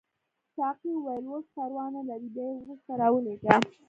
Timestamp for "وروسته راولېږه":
2.61-3.49